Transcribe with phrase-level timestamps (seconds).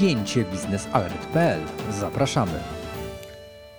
[0.00, 1.60] spięcie biznesalert.pl.
[1.90, 2.52] Zapraszamy.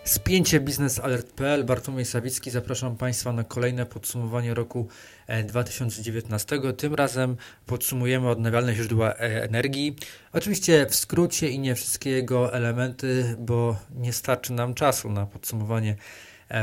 [0.03, 4.87] Spięcie biznesalert.pl, Bartłomiej Sawicki, zapraszam Państwa na kolejne podsumowanie roku
[5.45, 6.55] 2019.
[6.55, 9.95] E, Tym razem podsumujemy odnawialne źródła e, energii.
[10.33, 15.95] Oczywiście w skrócie i nie wszystkie jego elementy, bo nie starczy nam czasu na podsumowanie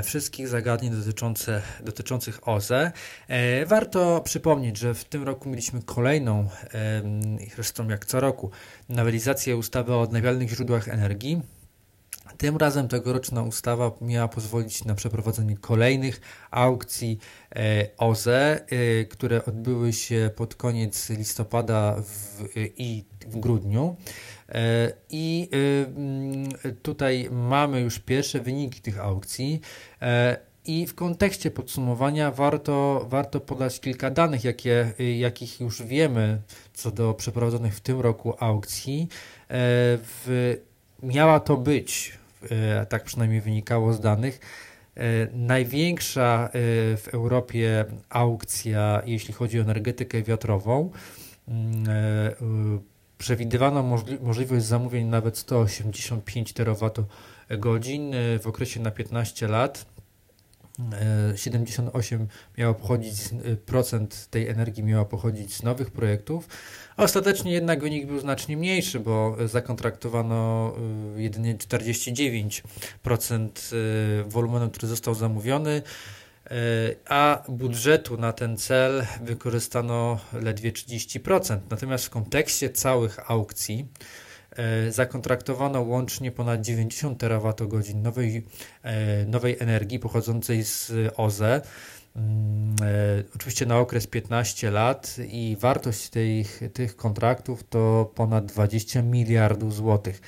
[0.05, 2.93] wszystkich zagadnień dotyczące, dotyczących OZE.
[3.29, 6.49] E, warto przypomnieć, że w tym roku mieliśmy kolejną,
[7.55, 8.51] zresztą jak co roku,
[8.89, 11.43] nowelizację ustawy o odnawialnych źródłach energii.
[12.39, 16.21] Tym razem tegoroczna ustawa miała pozwolić na przeprowadzenie kolejnych
[16.51, 17.19] aukcji
[17.57, 18.61] e, OZE,
[19.11, 23.97] które odbyły się pod koniec listopada w, i w grudniu.
[24.49, 26.49] E, I y, mm,
[26.83, 29.61] tutaj mamy już pierwsze wyniki tych aukcji.
[30.03, 36.41] E, I w kontekście podsumowania warto, warto podać kilka danych, jakie, y, jakich już wiemy
[36.75, 39.09] co do przeprowadzonych w tym roku aukcji.
[39.11, 39.17] E,
[40.03, 40.57] w,
[41.03, 42.19] miała to być,
[42.89, 44.41] tak przynajmniej wynikało z danych,
[45.33, 46.51] największa
[46.97, 50.91] w Europie aukcja, jeśli chodzi o energetykę wiatrową
[51.49, 51.85] mm,
[53.19, 59.87] Przewidywano możli możliwość zamówień nawet 185 terawatogodzin w okresie na 15 lat.
[61.37, 62.27] 78 e,
[62.59, 63.15] miało pochodzić,
[63.67, 66.49] procent tej energii miało pochodzić z nowych projektów.
[66.97, 70.73] Ostatecznie jednak wynik był znacznie mniejszy, bo zakontraktowano
[71.17, 75.83] e, jedynie 49% e, wolumenu, który został zamówiony.
[76.51, 76.55] E,
[77.09, 81.59] a budżetu na ten cel wykorzystano ledwie 30%.
[81.71, 83.87] Natomiast w kontekście całych aukcji
[84.51, 88.47] e, zakontraktowano łącznie ponad 90 terawatogodzin nowej,
[88.83, 91.61] e, nowej energii pochodzącej z OZE.
[92.17, 92.77] Mm,
[93.37, 100.21] oczywiście na okres 15 lat i wartość tych, tych kontraktów to ponad 20 miliardów złotych.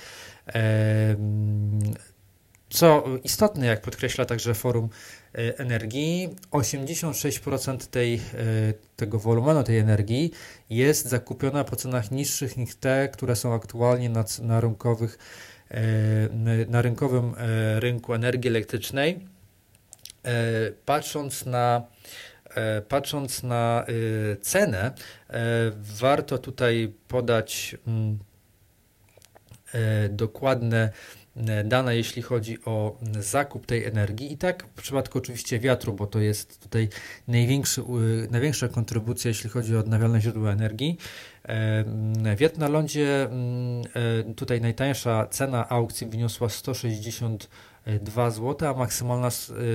[2.70, 4.88] Co istotne, jak podkreśla także Forum
[5.34, 8.18] E, energii, 86% tej, e,
[8.96, 10.30] tego wolumenu tej energii
[10.70, 15.18] jest zakupiona po cenach niższych niż te, które są aktualnie na, na, rynkowych,
[15.70, 17.34] e, na rynkowym
[17.78, 19.26] rynku energii elektrycznej.
[20.84, 21.82] Patrząc na
[22.88, 23.86] Patrząc na
[24.40, 24.92] cenę,
[25.76, 28.18] warto tutaj podać mm,
[30.10, 30.90] dokładne
[31.64, 34.32] dane, jeśli chodzi o zakup tej energii.
[34.32, 36.88] I tak w przypadku oczywiście wiatru, bo to jest tutaj
[37.28, 37.82] największy,
[38.30, 40.98] największa kontrybucja, jeśli chodzi o odnawialne źródła energii.
[41.48, 43.82] E, wiatr na lądzie, mm,
[44.28, 49.28] e, tutaj najtańsza cena aukcji wyniosła 162 zł, a maksymalna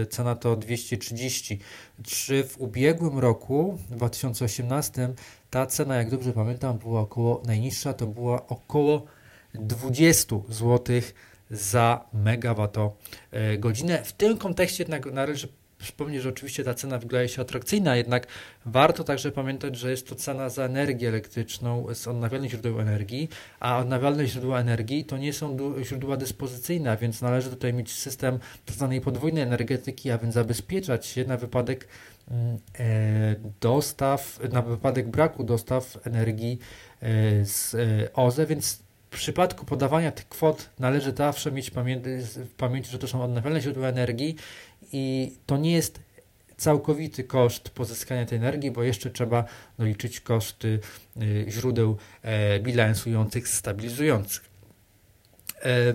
[0.10, 1.60] cena to 230.
[2.04, 5.14] Czy w ubiegłym roku, w 2018,
[5.50, 9.06] ta cena, jak dobrze pamiętam, była około, najniższa to była około
[9.54, 11.14] 20 złotych
[11.51, 14.03] za megawattogodzinę.
[14.03, 15.47] W tym kontekście jednak należy
[15.78, 18.28] przypomnieć, że oczywiście ta cena wydaje się atrakcyjna, jednak
[18.66, 23.29] warto także pamiętać, że jest to cena za energię elektryczną z odnawialnych źródeł energii,
[23.59, 29.00] a odnawialne źródła energii to nie są źródła dyspozycyjne, więc należy tutaj mieć system tzw.
[29.03, 31.88] podwójnej energetyki, a więc zabezpieczać się na wypadek
[32.31, 36.59] mm, e, dostaw, na wypadek braku dostaw energii
[37.01, 38.84] e, z e, OZE, więc
[39.16, 44.36] przypadku podawania tych kwot należy zawsze mieć w pamięci, że to są odnawialne źródła energii
[44.92, 46.00] i to nie jest
[46.58, 49.46] całkowity koszt pozyskania tej energii, bo jeszcze trzeba
[49.80, 50.80] doliczyć koszty
[51.22, 54.44] y, źródeł e, bilansujących, stabilizujących.
[55.64, 55.94] E,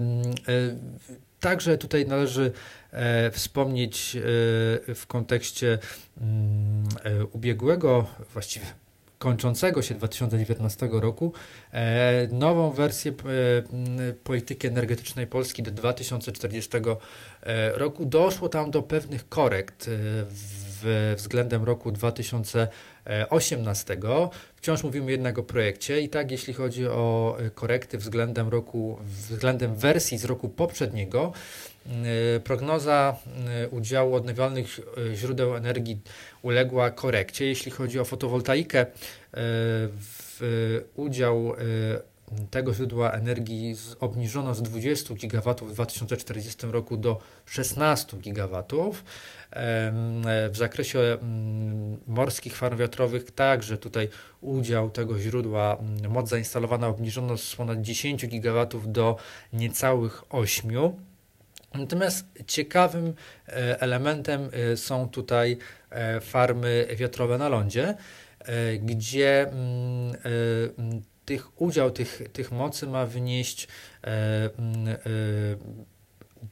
[1.41, 2.53] także tutaj należy
[2.93, 4.17] e, wspomnieć
[4.95, 5.79] w kontekście
[6.21, 6.89] mm,
[7.33, 8.67] ubiegłego, właściwie
[9.21, 11.33] kończącego się 2019 roku
[11.73, 16.83] e, nową wersję e, polityki energetycznej Polski do 2040 e,
[17.79, 18.07] roku.
[18.07, 19.91] Doszło tam do pewnych korekt
[21.17, 21.93] względem roku
[23.05, 23.97] 2018.
[24.57, 30.19] Wciąż mówimy jednak o projekcie i tak jeśli chodzi o korekty względem roku, względem wersji
[30.19, 31.33] z roku poprzedniego,
[32.45, 33.17] prognoza
[33.71, 34.81] udziału odnawialnych
[35.15, 36.01] źródeł energii
[36.43, 37.47] uległa korekcie.
[37.47, 38.87] Jeśli chodzi o fotowoltaikę,
[40.97, 41.55] udział
[42.51, 48.65] tego źródła energii obniżono z 20 GW w 2040 roku do 16 GW.
[50.51, 51.60] W zakresie mm,
[52.11, 54.09] morskich farm wiatrowych także tutaj
[54.41, 59.17] udział tego źródła, mm, moc zainstalowana obniżono z ponad 10 GW do
[59.53, 60.71] niecałych 8
[61.75, 63.15] Natomiast ciekawym
[63.49, 65.59] e, elementem e, są tutaj
[65.91, 67.95] e, farmy wiatrowe na lądzie,
[68.81, 70.13] gdzie mm,
[71.25, 73.69] tych udział tych, tych mocy ma wynieść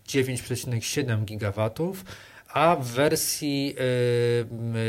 [0.06, 2.04] 9,7 gigawatów,
[2.48, 3.74] a w wersji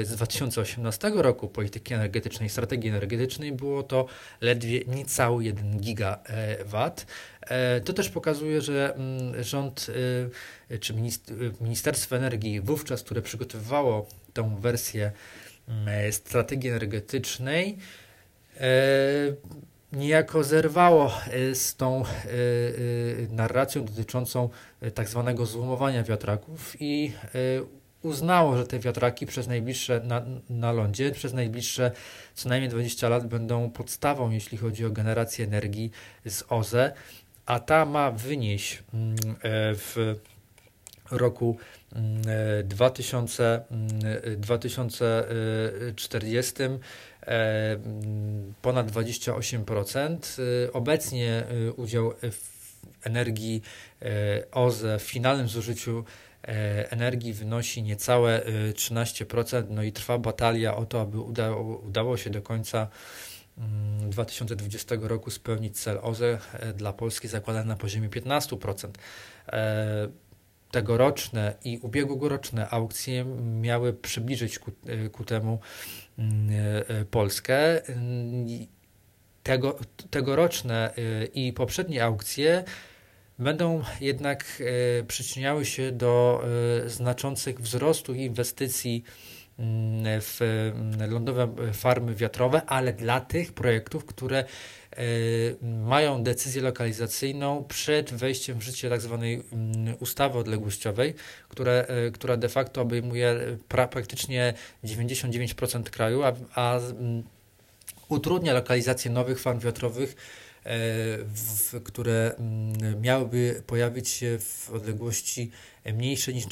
[0.04, 4.06] z 2018 roku polityki energetycznej, strategii energetycznej było to
[4.42, 7.06] ledwie niecały 1 gigawat.
[7.42, 8.98] E, to też pokazuje, że
[9.42, 9.88] rząd
[10.70, 10.94] e, czy
[11.62, 15.12] Ministerstwo Energii wówczas, które przygotowywało tę wersję
[16.12, 17.78] strategii energetycznej,
[18.58, 18.70] e,
[19.92, 21.12] niejako zerwało
[21.54, 22.04] z tą
[23.30, 24.50] narracją dotyczącą
[24.94, 27.12] tak zwanego złomowania wiatraków i
[28.02, 31.92] uznało, że te wiatraki przez najbliższe na, na lądzie, przez najbliższe
[32.34, 35.92] co najmniej 20 lat będą podstawą, jeśli chodzi o generację energii
[36.26, 36.94] z OZE
[37.50, 39.16] a ta ma wynieść mm, e,
[39.76, 40.16] w
[41.12, 41.58] roku
[42.64, 43.90] 2000, mm,
[44.38, 46.80] 2040 e,
[47.22, 50.38] e, mm, ponad 28%.
[50.74, 51.44] Obecnie
[51.78, 52.14] udział
[53.04, 53.62] energii
[54.52, 56.04] OZE w finalnym zużyciu
[56.90, 58.42] energii wynosi niecałe
[58.74, 62.88] 13%, no i trwa batalia o to, aby udało, udało się do końca
[64.10, 68.88] 2020 roku spełnić cel OZE e, dla Polski zakładany na poziomie 15%.
[70.70, 73.26] E, tegoroczne i ubiegłoroczne aukcje
[73.62, 75.60] miały przybliżyć ku, e, ku temu
[76.18, 76.50] mm,
[77.12, 77.82] Polskę.
[79.44, 79.80] Tego,
[80.10, 80.94] tegoroczne
[81.34, 82.64] i poprzednie aukcje
[83.40, 84.64] będą jednak
[85.08, 86.44] przyczyniały się do
[86.86, 89.04] znaczących wzrostu inwestycji
[90.22, 94.46] w mm, lądowe farmy wiatrowe, ale dla tych projektów, które e,
[95.64, 101.14] mają decyzję lokalizacyjną przed wejściem w życie tak zwanej mm, ustawy odległościowej,
[101.50, 104.54] które, e, która de facto obejmuje pra, praktycznie
[104.84, 106.80] 99% kraju, a, a
[108.10, 115.52] utrudnia lokalizację nowych farm wiatrowych E, w, które mm, miałyby pojawić się w odległości
[115.86, 116.46] mniejszej niż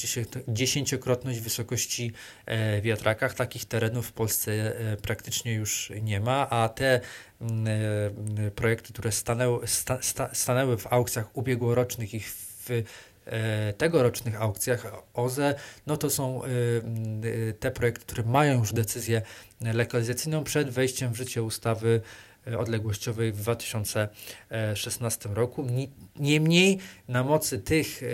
[0.48, 2.12] dziesięciokrotność wysokości
[2.46, 3.34] e, wiatrakach.
[3.34, 7.02] Takich terenów w Polsce e, praktycznie już nie ma, a te
[7.42, 7.68] mm,
[8.56, 10.00] projekty, które stanęły, sta,
[10.34, 12.70] stanęły w aukcjach ubiegłorocznych i w
[13.78, 15.56] tegorocznych aukcjach OZE,
[15.88, 16.42] no to są
[17.60, 19.22] te projekty, które mają już decyzję
[19.62, 22.02] lokalizacyjną przed wejściem w życie ustawy
[22.37, 25.68] E, odległościowej w 2016 roku.
[26.16, 28.08] Niemniej na mocy tych e,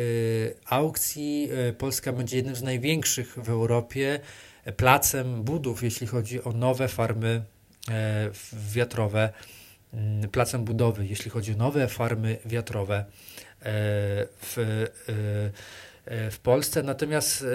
[0.65, 4.19] aukcji e, Polska będzie jednym z największych w Europie
[4.77, 7.43] placem budów, jeśli chodzi o nowe farmy
[8.73, 9.33] wiatrowe,
[9.93, 13.05] mm, placem budowy, jeśli chodzi o nowe farmy wiatrowe
[14.41, 14.85] w,
[16.07, 16.83] w Polsce.
[16.83, 17.45] Natomiast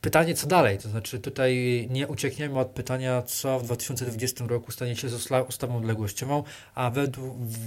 [0.00, 0.78] pytanie, co dalej?
[0.78, 5.76] To znaczy, tutaj nie uciekniemy od pytania, co w 2020 roku stanie się z ustawą
[5.76, 6.92] odległościową, a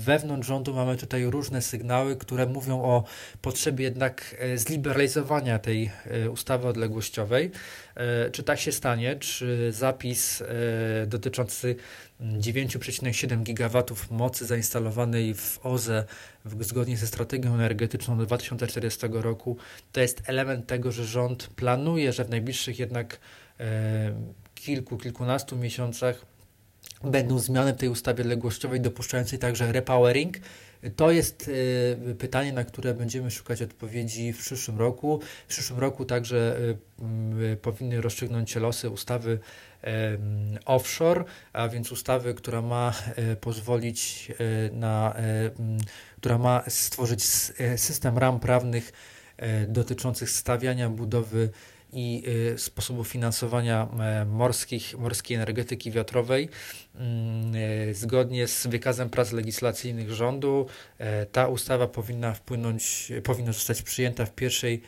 [0.06, 3.04] wewnątrz rządu mamy tutaj różne sygnały, które mówią o
[3.42, 7.52] potrzebie jednak e, zliberalizowania tej e, ustawy odległościowej.
[7.96, 9.16] E, czy tak się stanie?
[9.16, 10.44] Czy zapis
[11.08, 11.76] dotyczący
[12.22, 16.06] 9,7 GW mocy zainstalowanej w OZE
[16.60, 19.58] zgodnie ze strategią energetyczną do 2040 roku,
[19.92, 23.20] to jest element tego, że rząd planuje, że w najbliższych jednak
[23.60, 24.14] e,
[24.56, 26.26] kilku, kilkunastu miesiącach
[27.04, 30.38] będą zmiany w tej ustawie odległościowej dopuszczającej także repowering.
[30.96, 35.20] To jest y, pytanie, na które będziemy szukać odpowiedzi w przyszłym roku.
[35.48, 39.40] W przyszłym roku także y, y, powinny rozstrzygnąć się losy ustawy
[40.66, 41.24] offshore,
[41.54, 42.94] a więc ustawy, która ma
[43.42, 44.32] pozwolić
[44.72, 45.16] na,
[46.18, 47.24] która ma stworzyć
[47.76, 48.92] system ram prawnych
[49.68, 51.50] dotyczących stawiania, budowy
[51.94, 52.24] i
[52.58, 56.50] sposobu finansowania e, morskich, morskiej energetyki wiatrowej.
[56.96, 57.54] Mm,
[57.90, 60.66] e, zgodnie z wykazem prac legislacyjnych rządu
[60.98, 64.82] e, ta ustawa powinna wpłynąć, powinna zostać przyjęta w pierwszej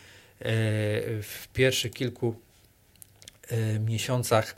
[1.21, 2.35] w pierwszych kilku
[3.79, 4.55] miesiącach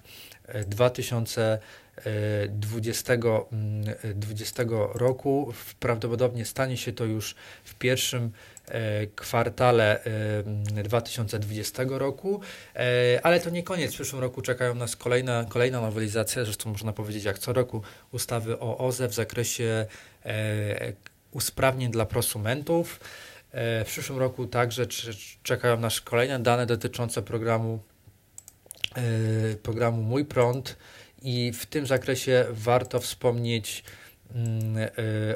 [0.68, 1.60] 2020,
[2.50, 5.54] 2020 roku.
[5.80, 8.32] Prawdopodobnie stanie się to już w pierwszym
[8.68, 10.00] E, kwartale
[10.84, 12.42] 2020 roku,
[12.76, 13.92] e, ale to nie koniec.
[13.92, 18.60] W przyszłym roku czekają nas kolejna, kolejna nowelizacja, zresztą można powiedzieć jak co roku, ustawy
[18.60, 19.86] o OZE w zakresie
[20.26, 20.94] e,
[21.32, 23.00] usprawnień dla prosumentów.
[23.54, 24.86] W przyszłym roku także
[25.44, 27.80] czekają nas kolejne dane dotyczące programu,
[29.64, 30.76] programu Mój Prąd
[31.22, 33.84] i w tym zakresie warto wspomnieć
[34.36, 34.90] Mm, y,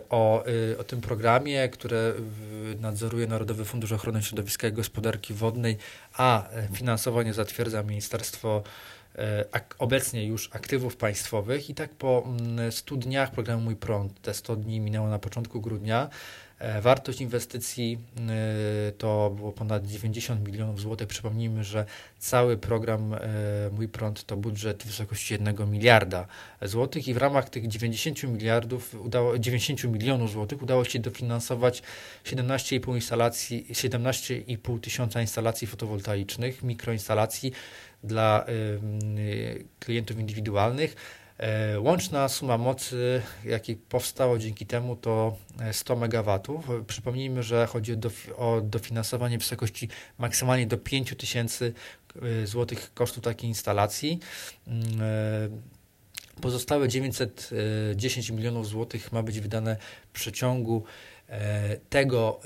[0.09, 2.13] o, y, o tym programie, które
[2.79, 5.77] nadzoruje Narodowy Fundusz Ochrony Środowiska i Gospodarki Wodnej,
[6.13, 8.63] a finansowanie zatwierdza Ministerstwo
[9.79, 11.69] obecnie już aktywów państwowych.
[11.69, 12.27] I tak po
[12.71, 16.48] 100 mm, dniach programu Mój Prąd, te 100 dni minęło na początku grudnia, E,
[16.81, 21.07] wartość inwestycji e, to było ponad 90 milionów złotych.
[21.07, 21.85] Przypomnijmy, że
[22.19, 23.19] cały program e,
[23.71, 26.27] Mój Prąd to budżet w wysokości 1 miliarda
[26.61, 31.83] złotych i w ramach tych 90 miliardów udało, 90 milionów złotych udało się dofinansować
[32.25, 37.51] 17,5 instalacji, 17,5 tysiąca instalacji fotowoltaicznych, mikroinstalacji
[38.03, 38.45] dla
[39.79, 41.18] klientów indywidualnych E,
[41.77, 45.37] łączna suma mocy, jaki powstało dzięki temu, to
[45.71, 46.39] 100 MW.
[46.87, 47.95] Przypomnijmy, że chodzi
[48.37, 51.73] o dofinansowanie w wysokości maksymalnie do 5 tysięcy
[52.21, 54.19] e, złotych kosztu takiej instalacji.
[54.67, 59.77] Mm, e, pozostałe 910 milionów złotych ma być wydane
[60.09, 60.83] w przeciągu
[61.89, 62.39] tego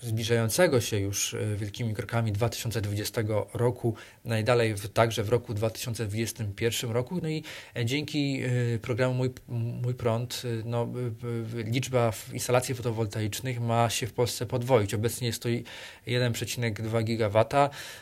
[0.00, 3.22] zbliżającego się już e, wielkimi krokami 2020
[3.54, 7.20] roku, najdalej w, także w roku 2021 roku.
[7.22, 7.44] No i
[7.76, 8.42] e, dzięki
[8.74, 9.30] e, programu Mój,
[9.82, 10.88] Mój Prąd no,
[11.64, 14.94] liczba instalacji fotowoltaicznych ma się w Polsce podwoić.
[14.94, 17.44] Obecnie jest to 1,2 GW,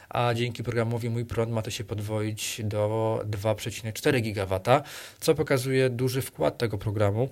[0.09, 4.61] a dzięki programowi Mój Prąd ma to się podwoić do 2,4 GW,
[5.21, 7.29] co pokazuje duży wkład tego programu.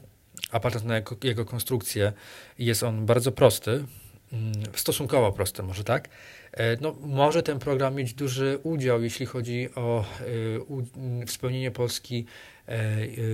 [0.51, 2.13] A patrząc na jego, jego konstrukcję,
[2.59, 3.85] jest on bardzo prosty
[4.75, 6.09] stosunkowo proste, może tak.
[6.53, 10.05] E, no, może ten program mieć duży udział, jeśli chodzi o
[11.25, 12.27] e, spełnienie Polski
[12.67, 12.77] e,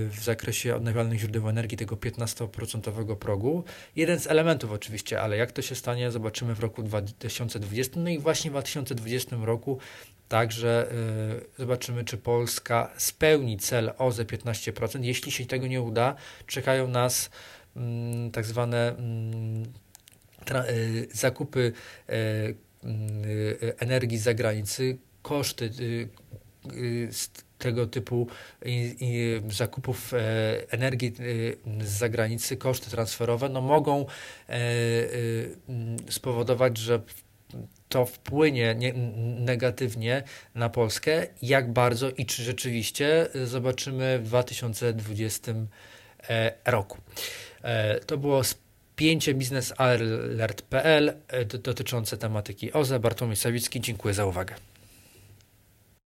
[0.07, 3.63] w zakresie odnawialnych źródeł energii, tego 15% progu.
[3.95, 7.99] Jeden z elementów oczywiście, ale jak to się stanie, zobaczymy w roku 2020.
[7.99, 9.79] No i właśnie w 2020 roku
[10.29, 10.87] także
[11.57, 15.03] zobaczymy, czy Polska spełni cel OZE 15%.
[15.03, 16.15] Jeśli się tego nie uda,
[16.47, 17.29] czekają nas
[17.75, 19.63] mm, tak zwane mm,
[21.13, 21.73] zakupy
[22.09, 25.69] e, y, energii z zagranicy, koszty
[27.57, 28.27] tego typu
[29.49, 30.17] zakupów e,
[30.69, 31.13] energii
[31.81, 34.05] z zagranicy, koszty transferowe, no mogą
[34.49, 34.57] e,
[36.09, 37.01] spowodować, że
[37.89, 38.75] to wpłynie
[39.39, 40.23] negatywnie
[40.55, 41.27] na Polskę.
[41.41, 45.53] Jak bardzo i czy rzeczywiście zobaczymy w 2020
[46.65, 46.97] roku.
[48.05, 48.43] To było
[49.01, 52.99] spięcie biznesalert.pl e, dotyczące tematyki OZE.
[52.99, 54.55] Bartłomiej Sawicki, dziękuję za uwagę.